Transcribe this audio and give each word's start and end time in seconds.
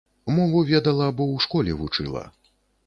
Мову 0.37 0.59
ведала, 0.71 1.11
бо 1.21 1.29
ў 1.35 1.47
школе 1.47 1.71
вучыла. 1.85 2.27